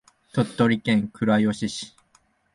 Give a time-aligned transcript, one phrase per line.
[0.33, 1.95] 鳥取県倉吉市